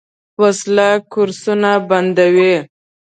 [0.41, 2.55] وسله کورسونه بندوي